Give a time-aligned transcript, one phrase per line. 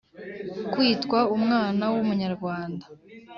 [0.71, 2.85] kwitwa umwana w’umunyarwanda